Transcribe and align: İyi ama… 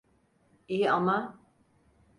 İyi 0.67 0.91
ama… 0.91 1.39